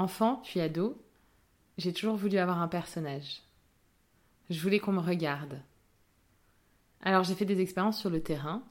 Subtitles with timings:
[0.00, 0.96] Enfant, puis ado,
[1.76, 3.42] j'ai toujours voulu avoir un personnage.
[4.48, 5.60] Je voulais qu'on me regarde.
[7.02, 8.62] Alors j'ai fait des expériences sur le terrain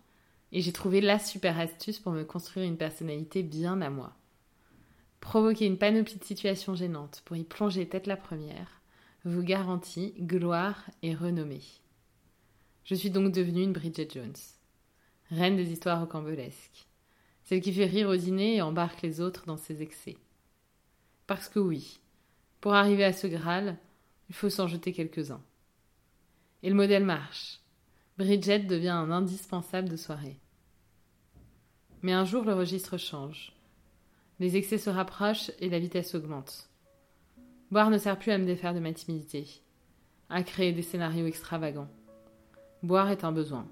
[0.52, 4.16] et j'ai trouvé la super astuce pour me construire une personnalité bien à moi.
[5.20, 8.82] Provoquer une panoplie de situations gênantes pour y plonger tête la première
[9.24, 11.62] vous garantit gloire et renommée.
[12.86, 14.34] Je suis donc devenue une Bridget Jones,
[15.30, 16.88] reine des histoires rocambolesques,
[17.44, 20.18] celle qui fait rire au dîner et embarque les autres dans ses excès.
[21.30, 22.00] Parce que oui,
[22.60, 23.78] pour arriver à ce Graal,
[24.30, 25.44] il faut s'en jeter quelques-uns.
[26.64, 27.60] Et le modèle marche.
[28.18, 30.40] Bridget devient un indispensable de soirée.
[32.02, 33.54] Mais un jour, le registre change.
[34.40, 36.68] Les excès se rapprochent et la vitesse augmente.
[37.70, 39.46] Boire ne sert plus à me défaire de ma timidité,
[40.32, 41.92] à créer des scénarios extravagants.
[42.82, 43.68] Boire est un besoin,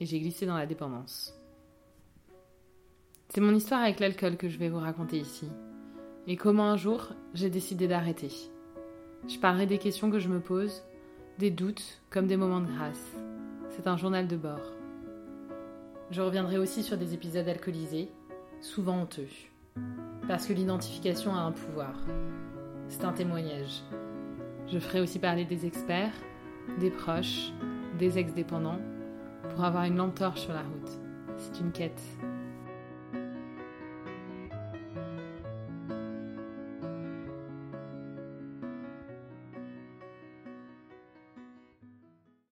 [0.00, 1.32] et j'ai glissé dans la dépendance.
[3.28, 5.46] C'est mon histoire avec l'alcool que je vais vous raconter ici,
[6.28, 8.30] et comment un jour j'ai décidé d'arrêter.
[9.26, 10.82] Je parlerai des questions que je me pose,
[11.38, 13.16] des doutes comme des moments de grâce.
[13.70, 14.72] C'est un journal de bord.
[16.10, 18.10] Je reviendrai aussi sur des épisodes alcoolisés,
[18.60, 19.28] souvent honteux.
[20.28, 21.94] Parce que l'identification a un pouvoir.
[22.88, 23.82] C'est un témoignage.
[24.66, 26.14] Je ferai aussi parler des experts,
[26.78, 27.52] des proches,
[27.98, 28.80] des ex-dépendants,
[29.50, 30.90] pour avoir une lampe torche sur la route.
[31.38, 32.02] C'est une quête.